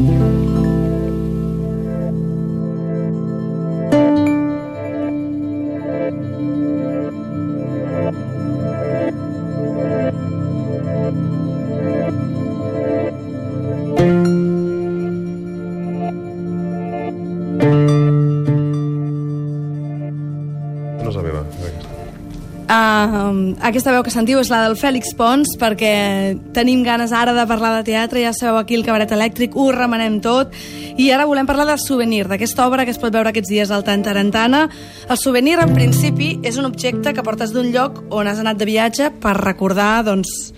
[0.00, 0.49] No és
[23.60, 25.92] aquesta veu que sentiu és la del Fèlix Pons perquè
[26.56, 30.20] tenim ganes ara de parlar de teatre, ja sabeu aquí el cabaret elèctric, ho remenem
[30.24, 30.54] tot
[31.00, 33.84] i ara volem parlar del souvenir, d'aquesta obra que es pot veure aquests dies al
[33.86, 34.66] Tantarantana.
[35.08, 38.68] El souvenir, en principi, és un objecte que portes d'un lloc on has anat de
[38.68, 40.52] viatge per recordar, doncs,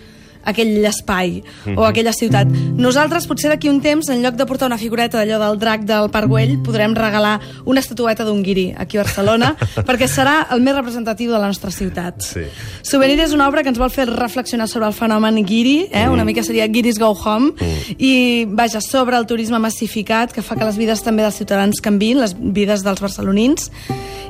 [0.44, 1.40] aquell espai
[1.76, 2.50] o aquella ciutat.
[2.78, 6.10] Nosaltres, potser d'aquí un temps, en lloc de portar una figureta d'allò del drac del
[6.14, 9.54] Parc Güell, podrem regalar una estatueta d'un guiri aquí a Barcelona,
[9.88, 12.22] perquè serà el més representatiu de la nostra ciutat.
[12.26, 12.46] Sí.
[12.86, 16.08] Souvenir és una obra que ens vol fer reflexionar sobre el fenomen guiri, eh?
[16.10, 17.52] una mica seria Guiris Go Home,
[17.98, 22.20] i vaja, sobre el turisme massificat, que fa que les vides també dels ciutadans canvin,
[22.22, 23.70] les vides dels barcelonins,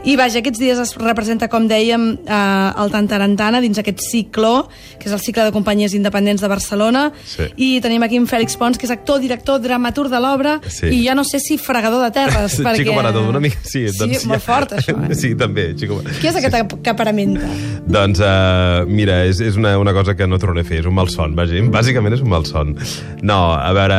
[0.03, 5.07] i vaja, aquests dies es representa, com dèiem, eh, el Tantarantana dins aquest ciclo, que
[5.07, 7.47] és el cicle de companyies independents de Barcelona, Sí.
[7.57, 10.91] i tenim aquí en Fèlix Pons, que és actor, director, dramaturg de l'obra, Sí.
[10.91, 12.83] i ja no sé si fregador de terres, perquè...
[12.83, 13.59] Chico Marató, una mica...
[13.63, 15.15] Sí, Sí, doncs, molt fort, això, eh?
[15.23, 17.47] Sí, també, Chico Qui és aquest que aparamenta?
[17.87, 20.95] Doncs, uh, mira, és, és una, una cosa que no tornaré a fer, és un
[20.97, 22.75] malson, bàsicament, bàsicament és un malson.
[23.23, 23.99] No, a veure,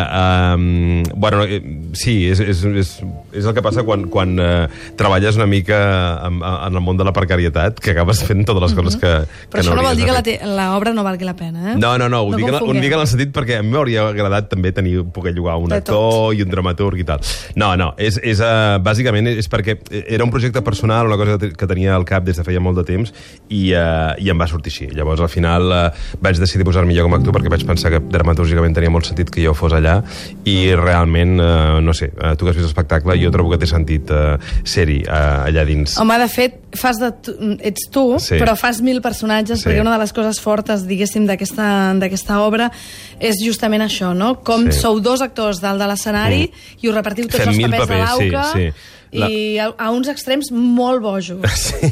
[0.58, 1.62] um, bueno, eh,
[1.98, 2.94] sí, és, és, és,
[3.34, 4.68] és el que passa quan, quan uh,
[5.00, 5.80] treballes una mica
[6.28, 9.50] en, en el món de la precarietat, que acabes fent totes les coses que, Mhm.
[9.54, 11.76] Però que això no vol dir que l'obra no valgui la pena, eh?
[11.78, 13.72] No, no, no, ho, No dic, en- ho dic en el sentit perquè a mi
[13.74, 17.20] m'hauria agradat també tenir, poder llogar un actor i un dramaturg i tal.
[17.56, 19.78] No, no, és, és, uh, bàsicament és perquè
[20.08, 22.84] era un projecte personal, una cosa que tenia al cap des de feia molt de
[22.88, 23.14] temps
[23.50, 24.88] i, uh, i em va sortir així.
[24.96, 28.00] Llavors, al final, uh, vaig decidir posar-me jo com a actor perquè vaig pensar que
[28.00, 30.00] dramatúrgicament tenia molt sentit que jo fos allà
[30.46, 33.68] i realment, uh, no sé, uh, tu que has vist l'espectacle, jo trobo que té
[33.70, 35.98] sentit uh, ser-hi uh, allà dins.
[36.02, 38.38] Home, de fet, fas de tu, ets tu, Sí.
[38.42, 39.68] però fas mil personatges, Sí.
[39.70, 41.66] perquè una de les coses fortes, diguéssim, d'aquesta
[42.00, 42.70] d'aquesta obra
[43.20, 44.36] és justament això, no?
[44.46, 44.80] Com Sí.
[44.80, 46.52] sou dos actors dalt de l'escenari
[46.82, 48.74] i us repartiu tots Fem els papers, papers, a l'auca sí, sí.
[49.19, 51.31] La- i a, a uns extrems molt bojos.
[51.74, 51.90] Sí,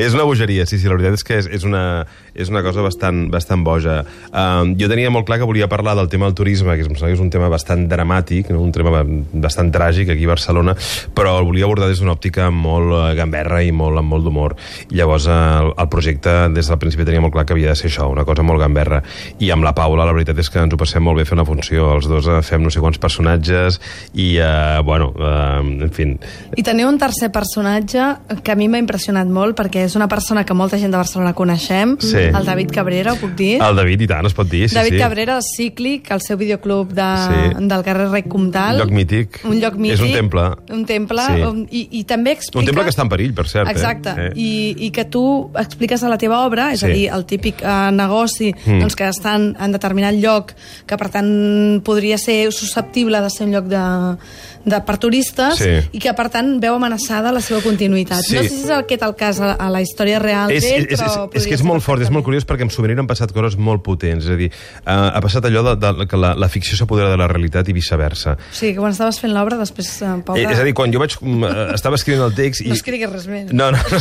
[0.00, 2.04] és una bogeria, sí, sí, la veritat és que és, és, una,
[2.34, 4.00] és una cosa bastant, bastant boja.
[4.30, 7.10] Um, jo tenia molt clar que volia parlar del tema del turisme, que em sembla
[7.10, 8.62] que és un tema bastant dramàtic, no?
[8.64, 10.74] un tema bastant tràgic aquí a Barcelona,
[11.16, 14.56] però el volia abordar des d'una òptica molt eh, gamberra i molt, amb molt d'humor.
[14.94, 18.08] Llavors el, el projecte des del principi tenia molt clar que havia de ser això,
[18.12, 19.02] una cosa molt gamberra.
[19.42, 21.48] I amb la Paula la veritat és que ens ho passem molt bé fent la
[21.48, 21.90] funció.
[21.98, 23.80] Els dos eh, fem no sé quants personatges
[24.14, 26.08] i, eh, bueno, eh, en fi,
[26.56, 28.00] I teniu un tercer personatge
[28.42, 31.32] que a mi m'ha impressionat molt perquè és una persona que molta gent de Barcelona
[31.34, 32.16] coneixem, Sí.
[32.30, 33.60] el David Cabrera, ho puc dir?
[33.62, 34.98] el David i tant, es pot dir, sí, David sí.
[34.98, 37.64] Cabrera, Cíclic, el seu videoclub de, Sí.
[37.66, 38.74] del carrer Rec Comtal.
[38.76, 39.40] Un lloc mític.
[39.44, 39.94] Un lloc mític.
[39.98, 40.42] És un temple.
[40.70, 41.42] Un temple, Sí.
[41.42, 42.60] on, i, i també explica...
[42.60, 43.68] Un temple que està en perill, per cert.
[43.70, 44.30] Exacte, Eh?
[44.36, 46.86] I, i que tu expliques a la teva obra, és Sí.
[46.86, 48.80] a dir, el típic eh, negoci Mm.
[48.80, 50.52] doncs, que està en, en determinat lloc,
[50.86, 54.16] que per tant podria ser susceptible de ser un lloc de,
[54.64, 55.72] de per turistes, Sí.
[55.92, 58.22] i que per tant veu amenaçada la seva continuïtat.
[58.24, 58.36] Sí.
[58.36, 60.92] No sé si és aquest el cas a, a la història real És, d'ell, és,
[60.94, 61.10] és, però...
[61.10, 63.32] és, podria és que és molt fort, és molt curiós perquè amb Souvenir han passat
[63.36, 64.24] coses molt potents.
[64.24, 64.50] És a dir,
[64.86, 67.76] uh, ha passat allò de, de, que la, la ficció s'apodera de la realitat i
[67.76, 68.36] viceversa.
[68.38, 70.42] O sigui, que quan estaves fent l'obra, després, eh, pobre...
[70.42, 72.64] Eh, és a dir, quan jo vaig, uh, estava escrivint el text...
[72.64, 72.72] I...
[72.72, 73.52] No escriguis res més.
[73.52, 74.00] No, no, no.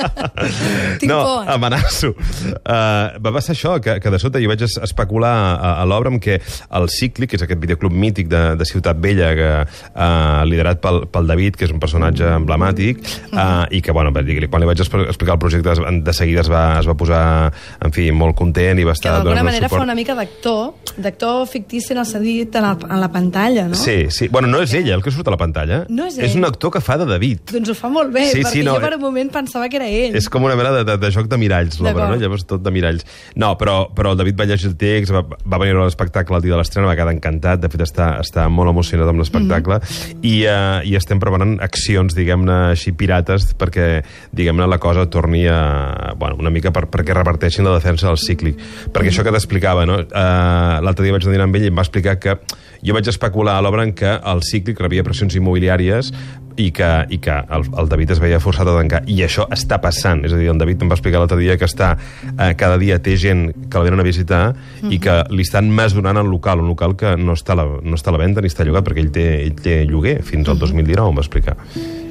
[1.00, 1.48] Tinc no, por.
[1.50, 2.12] amenaço.
[2.14, 6.12] Uh, va passar això, que, que de sota jo vaig es- especular a, a l'obra
[6.12, 9.50] amb que el Cicli, que és aquest videoclub mític de, de Ciutat Vella, que,
[9.94, 13.00] uh, liderat pel, pel David, que és un personatge emblemàtic,
[13.32, 16.78] uh, i que, bueno, quan li vaig expl- explicar el projecte, de seguida es va,
[16.80, 17.52] es va posar,
[17.84, 20.74] en fi, molt content i va que estar d'alguna donant manera fa una mica d'actor,
[20.96, 23.74] d'actor fictici en el sentit en, el, en la pantalla, no?
[23.74, 24.28] Sí, sí.
[24.28, 25.84] Bueno, no és ella el que surt a la pantalla.
[25.88, 26.38] No és És ell.
[26.38, 27.40] un actor que fa de David.
[27.52, 29.68] Doncs ho fa molt bé, Sí, perquè sí, no, jo per eh, un moment pensava
[29.68, 30.16] que era ell.
[30.16, 32.16] És com una mena de, de, de joc de miralls, l'obra, no?
[32.20, 33.04] Llavors tot de miralls.
[33.36, 36.42] No, però, però el David va llegir el text, va, va venir a l'espectacle el
[36.42, 39.79] dia de l'estrena, va quedar encantat, de fet està, està molt emocionat amb l'espectacle, Mhm.
[40.22, 43.88] I, uh, i estem preparant accions, diguem-ne, així pirates, perquè,
[44.36, 45.60] diguem-ne, la cosa torni a...
[46.20, 48.60] Bueno, una mica per, perquè reparteixin la defensa del cíclic.
[48.94, 50.00] Perquè això que t'explicava, no?
[50.08, 52.36] Uh, L'altre dia vaig anar amb ell i em va explicar que
[52.86, 56.12] jo vaig especular a l'obra en què el cíclic rebia pressions immobiliàries
[56.60, 59.02] i que, i que el, el David es veia forçat a tancar.
[59.08, 60.24] I això està passant.
[60.26, 61.92] És a dir, el David em va explicar l'altre dia que està,
[62.32, 64.42] eh, cada dia té gent que el venen a visitar
[64.88, 67.96] i que li estan més donant el local, un local que no està, la, no
[67.98, 70.60] està a la venda ni està llogat, perquè ell té, ell té lloguer fins al
[70.60, 71.58] 2019, em va explicar.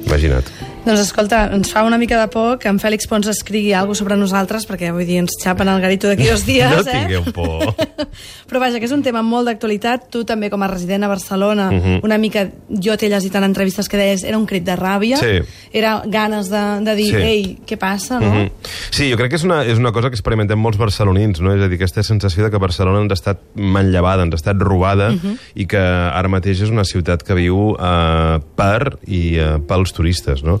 [0.06, 0.69] Imagina't.
[0.80, 4.16] Doncs escolta, ens fa una mica de por que en Fèlix Pons escrigui alguna sobre
[4.16, 7.02] nosaltres, perquè vull dir, ens xapen el garito d'aquí dos dies, no eh?
[7.04, 7.74] tingueu por.
[8.48, 10.08] Però vaja, que és un tema molt d'actualitat.
[10.10, 11.98] Tu també, com a resident a Barcelona, uh -huh.
[12.02, 15.44] una mica, jo t'he llegit en entrevistes que deies, era un crit de ràbia, Sí.
[15.72, 17.16] era ganes de, de dir, Sí.
[17.16, 18.34] ei, què passa, no?
[18.34, 18.50] Mhm.
[18.90, 21.54] Sí, jo crec que és una, és una cosa que experimentem molts barcelonins, no?
[21.54, 24.56] És a dir, aquesta sensació de que Barcelona ens ha estat manllevada, ens ha estat
[24.58, 25.36] robada, Mhm.
[25.54, 30.42] i que ara mateix és una ciutat que viu eh, per i eh, pels turistes,
[30.42, 30.60] no?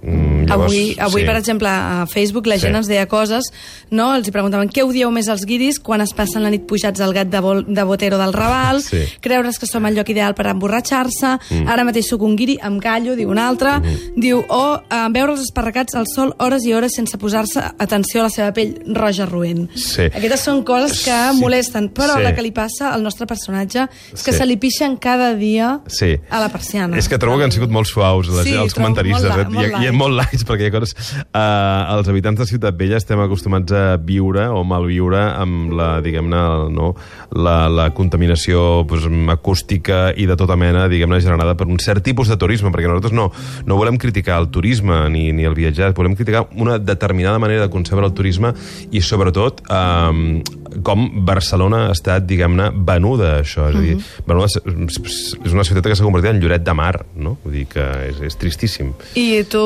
[0.00, 1.26] Mm, avui, avui sí.
[1.26, 2.62] per exemple, a Facebook la Sí.
[2.62, 3.44] gent ens deia coses,
[3.90, 4.14] no?
[4.16, 7.12] els hi preguntaven què odieu més als guiris quan es passen la nit pujats al
[7.14, 9.04] gat de, bol, de Botero del Raval, Sí.
[9.20, 11.68] creure's que som el lloc ideal per emborratxar-se, mm.
[11.68, 14.14] ara mateix sóc un guiri, em callo, diu un altre, Mm-hmm.
[14.16, 18.24] diu, o eh, veure els esparracats al sol hores i hores sense posar-se atenció a
[18.24, 19.68] la seva pell roja roent.
[19.76, 20.02] Sí.
[20.02, 21.38] Aquestes són coses que Sí.
[21.40, 22.22] molesten, però Sí.
[22.22, 24.38] la que li passa al nostre personatge és que Sí.
[24.38, 26.16] se li pixen cada dia Sí.
[26.30, 26.96] a la persiana.
[26.98, 29.22] És que trobo que han sigut molt suaus les, Sí, els comentaristes.
[29.28, 29.44] molt eh?
[29.48, 29.98] li- molt I, I light.
[29.98, 30.94] molt lights, perquè hi coses...
[31.32, 36.42] Uh, els habitants de Ciutat Vella estem acostumats a viure o malviure amb la, diguem-ne,
[36.72, 36.92] no,
[37.36, 42.30] la, la contaminació pues, acústica i de tota mena, diguem-ne, generada per un cert tipus
[42.30, 43.28] de turisme, perquè nosaltres no,
[43.66, 47.72] no volem criticar el turisme ni, ni el viatjar, volem criticar una determinada manera de
[47.72, 48.54] concebre el turisme
[48.90, 50.40] i, sobretot, um,
[50.84, 53.68] com Barcelona ha estat, diguem-ne, venuda, això.
[53.70, 53.96] És a dir,
[54.26, 57.36] venuda, és una ciutat que s'ha convertit en lloret de mar, no?
[57.44, 58.92] Vull dir que és, és tristíssim.
[59.18, 59.60] I tu,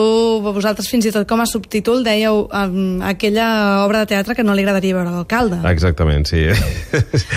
[0.44, 4.54] vosaltres fins i tot com a subtítol dèieu um, aquella obra de teatre que no
[4.56, 5.60] li agradaria veure a l'alcalde.
[5.70, 6.44] Exactament, sí.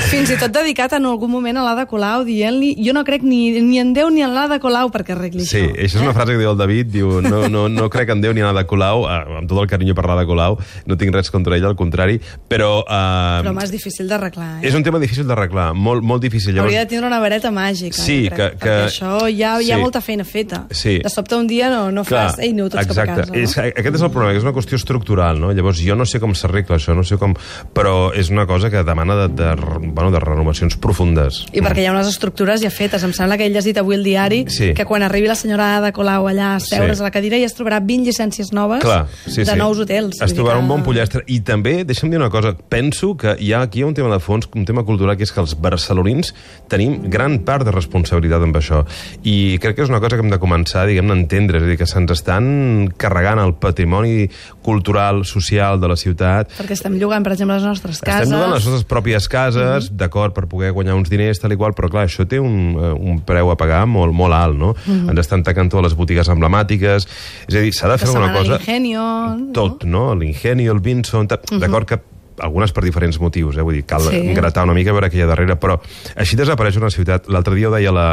[0.09, 3.59] Fins i tot dedicat en algun moment a l'Ada Colau dient-li jo no crec ni,
[3.65, 5.75] ni en Déu ni en l'Ada Colau perquè arregli Sí, això.
[5.75, 8.33] això és una frase que diu el David, diu, no, no, no crec en Déu
[8.33, 10.57] ni en l'Ada Colau, eh, amb tot el carinyo per l'Ada Colau,
[10.89, 12.19] no tinc res contra ella, al contrari,
[12.49, 12.83] però...
[12.85, 14.67] Eh, Però home, és difícil d'arreglar, eh?
[14.67, 16.57] és un tema difícil d'arreglar, molt, molt difícil.
[16.59, 19.75] Hauria de tindre una vareta màgica, Sí, crec, que- que- perquè això ja hi ha
[19.75, 19.81] sí.
[19.81, 20.65] molta feina feta.
[20.71, 20.99] Sí.
[20.99, 23.05] De sobte un dia no, no fas, ei, aneu tots exacte.
[23.05, 23.39] cap a casa, no?
[23.39, 25.51] És, aquest és el problema, que és una qüestió estructural, no?
[25.53, 27.33] Llavors, jo no sé com s'arregla això, no sé com...
[27.73, 29.55] Però és una cosa que demana de, de,
[29.91, 31.45] bueno, de renovacions profundes.
[31.53, 33.03] I perquè hi ha unes estructures ja fetes.
[33.03, 34.73] Em sembla que he llegit avui el diari Sí.
[34.73, 37.03] que quan arribi la senyora Ada Colau allà a seure's Sí.
[37.03, 39.57] a la cadira ja es trobarà 20 llicències noves Clar, sí, de sí.
[39.57, 40.21] nous hotels.
[40.21, 41.23] Es trobarà que- un bon pollastre.
[41.27, 44.49] I també, deixa'm dir una cosa, penso que hi ha aquí un tema de fons,
[44.55, 46.33] un tema cultural, que és que els barcelonins
[46.69, 48.83] tenim gran part de responsabilitat amb això.
[49.23, 51.59] I crec que és una cosa que hem de començar, diguem-ne, a entendre.
[51.59, 54.29] És a dir, que se'ns estan carregant el patrimoni
[54.65, 58.27] cultural, social de la ciutat, Perquè estem llogant, per exemple, les nostres cases.
[58.27, 61.73] estem llogant les nostres pròpies cases, d'acord, per poder guanyar uns diners, tal i qual,
[61.77, 64.75] però clar, això té un, eh, un preu a pagar molt, molt alt, no?
[64.89, 67.07] Ens estan tacant totes les botigues emblemàtiques,
[67.47, 68.57] és a dir, s'ha de fer alguna cosa...
[68.57, 69.01] l'Ingenio...
[69.39, 69.51] no?
[69.53, 70.13] Tot, no?
[70.15, 71.27] L'Ingenio, el Vinson...
[71.27, 71.39] tal.
[71.59, 71.99] D'acord que
[72.41, 73.61] algunes per diferents motius, eh?
[73.65, 74.21] vull dir, cal Sí.
[74.33, 75.79] gratar una mica a veure què hi ha darrere, però
[76.15, 77.27] així desapareix una ciutat.
[77.29, 78.07] L'altre dia ho deia la...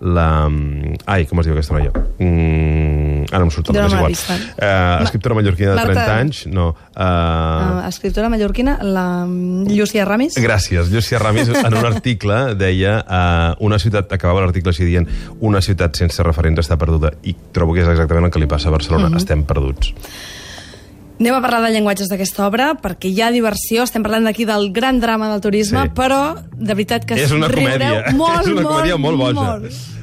[0.00, 0.26] la...
[1.06, 1.90] Ai, com es diu aquesta noia?
[1.92, 4.12] Mm, ara em surt el nom, és igual.
[4.14, 4.38] eh?
[4.58, 6.68] Uh, escriptora mallorquina de Marta- 30 anys, no.
[6.94, 10.36] Uh, Uh, escriptora mallorquina, la mm, Llucia Ramis.
[10.40, 10.90] Gràcies.
[10.92, 15.06] Llucia Ramis, en un article, deia uh, una ciutat, acabava l'article així dient
[15.40, 17.12] una ciutat sense referents està perduda.
[17.22, 19.10] I trobo que és exactament el que li passa a Barcelona.
[19.16, 19.92] Estem perduts.
[21.18, 24.68] Anem a parlar de llenguatges d'aquesta obra, perquè hi ha diversió, estem parlant d'aquí del
[24.72, 25.90] gran drama del turisme, Sí.
[25.96, 28.12] però de veritat que És una riureu comèdia.
[28.22, 29.32] molt, És una molt, comèdia molt boja.
[29.34, 29.97] Molt.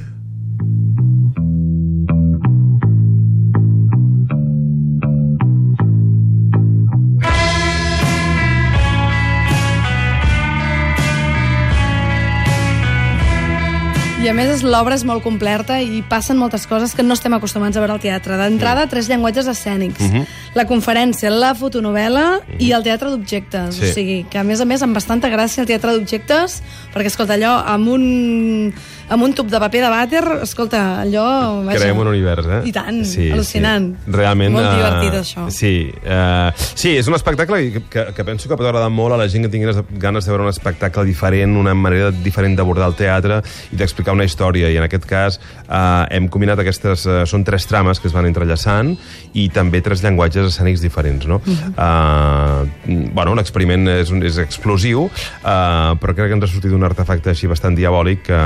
[14.26, 17.32] I a més és- l'obra és molt completa i passen moltes coses que no estem
[17.36, 18.34] acostumats a veure al teatre.
[18.36, 20.00] D'entrada, tres llenguatges escènics.
[20.00, 20.26] Mhm.
[20.54, 23.76] La conferència, la fotonovel·la i el teatre d'objectes.
[23.76, 23.84] Sí.
[23.84, 26.60] O sigui, que a més a més amb bastanta gràcia el teatre d'objectes,
[26.92, 28.74] perquè, escolta, allò amb un,
[29.08, 31.26] amb un tub de paper de vàter, escolta, allò...
[31.66, 32.60] Vaja, Creem un univers, eh?
[32.66, 33.88] I tant, al·lucinant.
[34.02, 34.14] Sí.
[34.16, 34.54] Realment...
[34.56, 35.46] Molt eh, divertit, això.
[35.54, 35.72] Sí,
[36.02, 39.28] uh, sí, és un espectacle que, que, que penso que pot agradar molt a la
[39.30, 39.70] gent que tingui
[40.02, 44.26] ganes de- veure un espectacle diferent, una manera diferent d'abordar el teatre i d'explicar una
[44.26, 44.70] història.
[44.72, 47.06] I en aquest cas uh, hem combinat aquestes...
[47.06, 48.92] Uh, són tres trames que es van entrellaçant
[49.34, 51.40] i també tres llenguatges escènics diferents, no?
[51.44, 51.72] Mhm.
[51.78, 57.32] uh, bueno, l'experiment és, és explosiu, uh, però crec que ens ha sortit un artefacte
[57.32, 58.40] així bastant diabòlic que...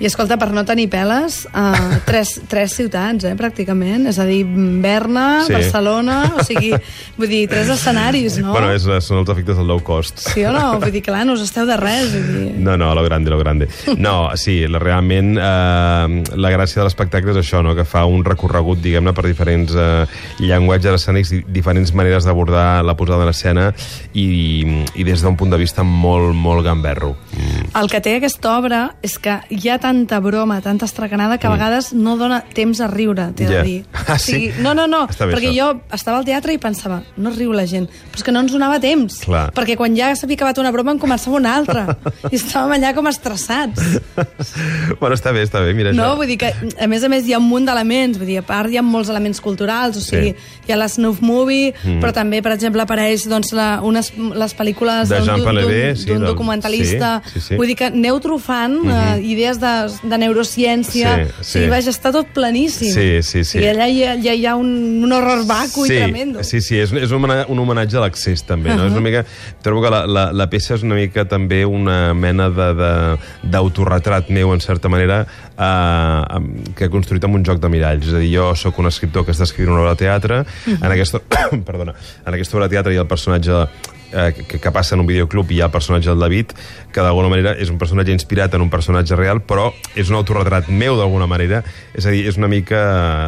[0.00, 4.08] I escolta, per no tenir peles, uh, tres, tres ciutats, eh, pràcticament.
[4.08, 5.52] És a dir, Berna, Sí.
[5.52, 6.70] Barcelona, o sigui,
[7.18, 8.52] vull dir, tres escenaris, no?
[8.54, 10.22] Bueno, és, són els efectes del low cost.
[10.32, 10.78] Sí o no?
[10.80, 12.10] Vull dir, clar, no us esteu de res.
[12.14, 12.54] Vull dir...
[12.64, 13.68] No, no, lo grande, lo grande.
[13.98, 17.74] No, sí, la, realment eh, la gràcia de l'espectacle és això, no?
[17.76, 20.06] que fa un recorregut, diguem-ne, per diferents eh,
[20.40, 23.68] llenguatges escènics, diferents maneres d'abordar la posada en escena
[24.14, 27.14] i, i des d'un punt de vista molt, molt gamberro.
[27.36, 27.70] Mm.
[27.80, 31.46] El que té aquesta obra és que hi ha tant tanta broma, tanta estracanada, que
[31.46, 33.50] a vegades no dona temps a riure, t'he Ja.
[33.50, 33.84] de dir.
[34.10, 34.50] Ah, sí?
[34.58, 35.72] no, no, no, Està bé, perquè això.
[35.74, 38.52] jo estava al teatre i pensava, no riu la gent, però és que no ens
[38.52, 39.20] donava temps.
[39.24, 39.52] Clar.
[39.54, 41.96] Perquè quan ja s'havia acabat una broma en començava una altra.
[42.32, 44.00] I estàvem allà com estressats.
[45.00, 46.16] bueno, està bé, està bé, mira No, això.
[46.16, 48.18] vull dir que, a més a més, hi ha un munt d'elements.
[48.18, 50.66] Vull dir, a part hi ha molts elements culturals, o sigui, Sí.
[50.68, 52.00] hi ha la snuff movie, mm.
[52.02, 57.22] però també, per exemple, apareix doncs, la, unes, les pel·lícules d'un- sí, del- documentalista.
[57.26, 57.56] sí, sí, sí.
[57.56, 59.18] Vull dir que aneu trofant mm -hmm.
[59.18, 61.14] uh, idees de, de neurociència.
[61.16, 61.46] Sí, sí.
[61.52, 62.92] sigui, vaja, està tot planíssim.
[62.94, 63.60] Sí, sí, sí.
[63.62, 64.70] I allà hi ha, ja hi ha un,
[65.04, 66.44] un horror vacu sí, i tremendo.
[66.46, 68.72] Sí, sí, és, és un, un homenatge a l'accés, també.
[68.72, 68.84] No?
[68.84, 68.90] Uh-huh.
[68.90, 69.24] És una mica,
[69.64, 74.60] trobo que la, la, la peça és una mica també una mena d'autorretrat meu, en
[74.64, 75.22] certa manera,
[75.56, 76.40] eh,
[76.76, 78.08] que he construït amb un joc de miralls.
[78.10, 80.76] És a dir, jo sóc un escriptor que està escrivint una obra de teatre, Uh-huh.
[80.76, 81.20] en, aquesta,
[81.68, 81.94] perdona,
[82.26, 83.64] en aquesta obra de teatre hi ha el personatge
[84.12, 86.54] eh, que, que passa en un videoclub i hi ha el personatge del David,
[86.92, 90.70] que d'alguna manera és un personatge inspirat en un personatge real, però és un autorretrat
[90.70, 91.64] meu d'alguna manera,
[91.94, 92.80] és a dir, és una mica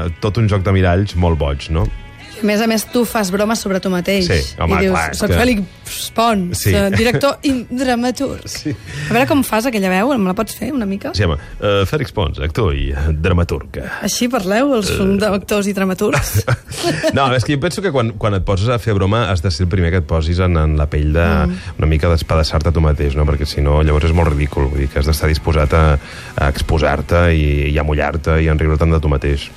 [0.07, 1.87] eh, tot un joc de miralls molt boig, no?
[2.43, 4.27] A més a més, tu fas bromes sobre tu mateix.
[4.27, 6.73] Sí, home, I dius, clar, és soc que- Fèlix Pons, Sí.
[6.97, 8.49] director i dramaturg.
[8.49, 8.75] Sí.
[9.09, 11.13] A veure com fas aquella veu, me la pots fer una mica?
[11.15, 13.79] Sí, home, uh, Fèlix Pons, actor i dramaturg.
[14.03, 15.33] Així parleu, els uh...
[15.33, 16.43] actors i dramaturgs?
[17.15, 19.51] No, és que jo penso que quan, quan et poses a fer broma has de
[19.51, 21.77] ser el primer que et posis en, en la pell de, mm.
[21.79, 23.27] una mica d'espadassar-te tu mateix, no?
[23.29, 25.85] perquè si no llavors és molt ridícul, vull dir que has d'estar disposat a,
[26.37, 29.51] a exposar-te i, i a mullar-te i a enriure-te'n de tu mateix.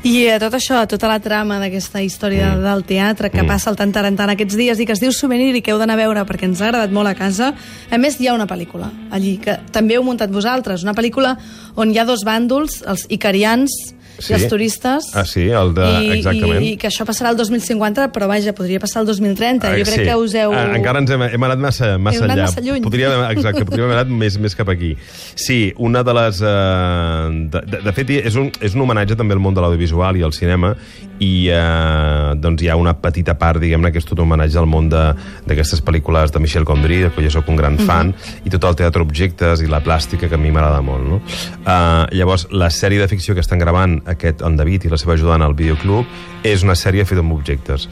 [0.00, 2.62] I a tot això, a tota la trama d'aquesta història mm.
[2.64, 3.50] del teatre que mm.
[3.52, 6.00] passa al Tantarantant aquests dies i que es diu Souvenir i que heu d'anar a
[6.00, 7.50] veure perquè ens ha agradat molt a casa,
[7.92, 11.34] a més hi ha una pel·lícula allí que també heu muntat vosaltres, una pel·lícula
[11.76, 13.76] on hi ha dos bàndols, els icarians
[14.18, 14.32] Sí.
[14.32, 15.06] i els turistes.
[15.14, 15.46] Ah, sí?
[15.48, 15.86] El de...
[16.04, 16.62] I, Exactament.
[16.64, 19.70] I, I que això passarà el 2050, però vaja, podria passar el 2030.
[19.70, 20.04] Jo Ah, crec sí.
[20.08, 20.52] que us heu...
[20.52, 22.48] Ah, Encara ens hem, hem anat massa, massa anat allà.
[22.50, 22.82] massa lluny.
[22.84, 24.94] Podríem, exacte, podríem haver anat més, més cap aquí.
[25.36, 26.42] Sí, una de les...
[26.42, 30.18] Eh, de, de, de fet, és un, és un homenatge també al món de l'audiovisual
[30.20, 30.74] i al cinema
[31.20, 34.68] i eh, doncs hi ha una petita part, diguem-ne, que és tot un homenatge al
[34.70, 35.10] món de-
[35.46, 38.14] d'aquestes pel·lícules de Michel Gondry, que jo sóc un gran fan,
[38.44, 41.04] i tot el teatre objectes i la plàstica, que a mi m'agrada molt.
[41.10, 41.18] No?
[41.60, 45.16] Uh, llavors, la sèrie de ficció que estan gravant aquest en David i la seva
[45.16, 46.06] ajudant al videoclub
[46.46, 47.86] és una sèrie feta amb objectes.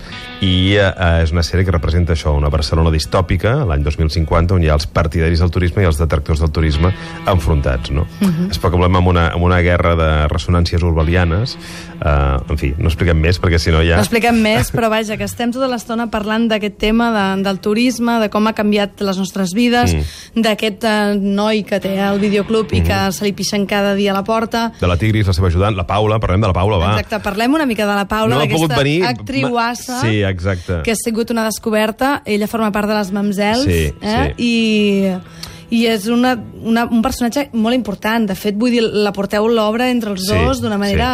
[0.44, 4.70] I uh, és una sèrie que representa això, una Barcelona distòpica, l'any 2050, on hi
[4.70, 6.92] ha els partidaris del turisme i els detractors del turisme
[7.28, 7.90] enfrontats.
[7.90, 8.06] No?
[8.20, 8.50] Uh -huh.
[8.50, 11.58] Es problema amb una, amb una guerra de ressonàncies urbalianes.
[11.98, 13.96] Uh, en fi, no expliquem més, perquè si no ja...
[13.96, 18.20] No expliquem més, però vaja, que estem tota l'estona parlant d'aquest tema de, del turisme,
[18.22, 20.42] de com ha canviat les nostres vides, mm.
[20.44, 22.76] d'aquest eh, noi que té el videoclub mm.
[22.76, 24.72] i que se li pixen cada dia a la porta.
[24.80, 26.90] De la Tigris, la seva ajudant, la Paula, parlem de la Paula, va.
[26.94, 30.80] Exacte, parlem una mica de la Paula, No d'aquesta venir, actriuassa, ma- sí, exacte.
[30.86, 32.22] que ha sigut una descoberta.
[32.24, 34.34] Ella forma part de les Mamsels, Sí, eh?
[34.38, 34.52] I,
[35.70, 36.32] i és una,
[36.64, 38.24] una, un personatge molt important.
[38.30, 41.08] De fet, vull dir, la porteu l'obra entre els dos d'una manera...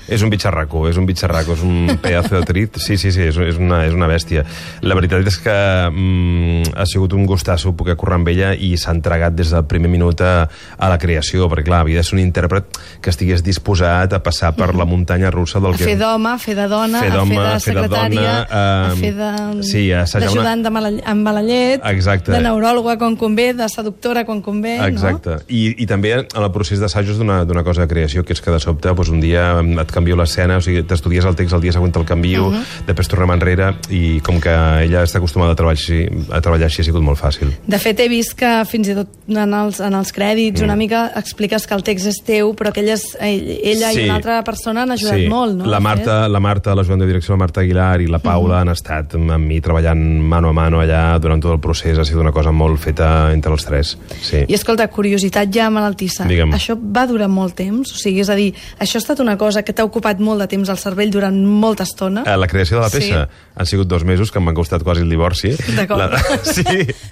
[0.00, 0.14] Sí.
[0.16, 2.80] És un bitxarraco, és un bitxarraco, és un pedazo de trit.
[2.82, 4.42] Sí, sí, sí, és, és, una, és una bèstia.
[4.82, 5.54] La veritat és que
[5.90, 9.90] mm, ha sigut un gustasso poder currar amb ella i s'ha entregat des del primer
[9.92, 14.16] minut a, a la creació, perquè clar, havia de ser un intèrpret que estigués disposat
[14.16, 17.12] a passar per la muntanya russa del a fer d'home, a fer de dona, Fer
[17.14, 19.30] a fer de a fer de secretària, dona, a ehm, fer de...
[19.70, 20.66] sí, a una- d'ajudant
[21.14, 22.34] amb Balallet, Exacte.
[22.34, 23.68] de neuròloga quan convé, de
[24.00, 25.40] seductora quan convé, Exacte.
[25.52, 28.60] I, I també en el procés d'assajos d'una cosa de creació, que és que de
[28.60, 31.92] sobte doncs, un dia et canvio l'escena, o sigui, t'estudies el text, el dia següent
[31.92, 32.86] te'l canvio, uh -huh.
[32.86, 36.80] després tornem enrere, i com que ella està acostumada a treballar així, a treballar així
[36.80, 37.48] ha sigut molt fàcil.
[37.48, 37.52] no?
[37.66, 40.64] De fet, he vist que fins i tot en els, en els crèdits mm.
[40.64, 44.00] una mica expliques que el text és teu, però que ella, és, ella Sí.
[44.00, 45.28] i una altra persona han ajudat sí.
[45.28, 45.66] molt, no?
[45.66, 48.60] La Marta, la Marta, la Joan de Direcció, la Marta Aguilar i la Paula Mhm.
[48.60, 51.98] han estat amb mi treballant mano a mano allà durant tot el procés.
[51.98, 53.89] Ha sigut una cosa molt feta entre els tres.
[54.22, 54.44] Sí.
[54.48, 56.24] I escolta, curiositat ja malaltissa.
[56.28, 56.52] Digue'm.
[56.56, 57.92] Això va durar molt temps?
[57.94, 60.48] O sigui, és a dir, això ha estat una cosa que t'ha ocupat molt de
[60.52, 62.24] temps al cervell durant molta estona?
[62.26, 63.40] Eh, La creació de la peça Sí.
[63.56, 65.50] han sigut dos mesos que m'han costat quasi el divorci.
[65.76, 66.00] D'acord.
[66.00, 66.20] La...
[66.44, 66.64] Sí.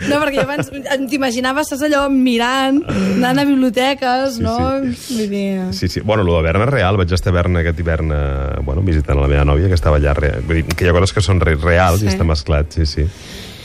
[0.08, 0.70] No, perquè jo abans
[1.10, 4.56] t'imaginaves, saps allò, mirant, anant a biblioteques, Sí, no?
[4.80, 5.72] Vull dir...
[5.72, 6.00] Sí, sí.
[6.00, 6.96] Bueno, el de Berna és real.
[6.96, 10.14] Vaig estar a Berna aquest hivern eh, bueno, visitant la meva nòvia, que estava allà.
[10.46, 12.06] Vull dir, que hi ha coses que són re reals Sí.
[12.06, 13.04] i està mesclat, sí, sí.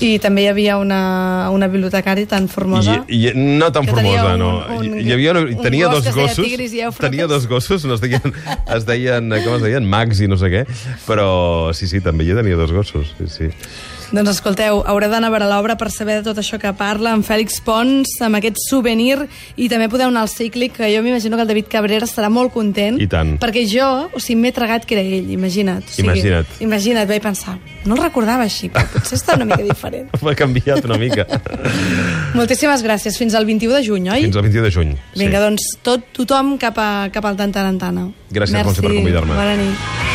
[0.01, 3.03] I també hi havia una, una bibliotecària tan formosa.
[3.07, 4.49] I, i, no tan formosa, un- no.
[4.79, 6.43] un- hi, hi havia, un tenia gos dos gossos.
[6.45, 7.11] Tigris i Eufrates.
[7.11, 8.33] Tenia dos gossos, no es deien,
[8.75, 10.63] es deien, com es deien, Max i no sé què,
[11.07, 13.49] però sí, sí, també jo tenia dos gossos, sí, sí.
[14.13, 17.25] Doncs escolteu, haureu d'anar a veure l'obra per saber de tot això que parla, amb
[17.25, 19.23] Fèlix Pons, amb aquest souvenir,
[19.57, 22.53] i també podeu anar al cíclic, que jo m'imagino que el David Cabrera estarà molt
[22.53, 22.99] content.
[23.01, 23.39] I tant.
[23.41, 25.89] Perquè jo, o sigui, m'he tragat que era ell, imagina't.
[25.89, 26.61] O sigui, Imagina't.
[26.61, 27.57] Imagina't, vaig pensar,
[27.89, 30.13] no el recordava així, però potser està una mica diferent.
[30.29, 31.25] M'ha canviat una mica.
[32.37, 33.17] Moltíssimes gràcies.
[33.17, 34.27] Fins al 21 de juny, oi?
[34.29, 34.95] Fins al 21 de juny.
[35.17, 38.11] Vinga, doncs tot, tothom cap, a, cap al Tantarantana.
[38.29, 39.33] Gràcies, Montse, per convidar-me.
[39.41, 40.12] Bona nit.